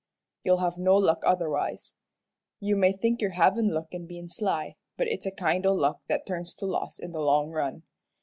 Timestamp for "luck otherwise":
0.97-1.93